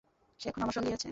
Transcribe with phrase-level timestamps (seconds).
[0.39, 0.99] সে এখন আমার সঙ্গেই আছে।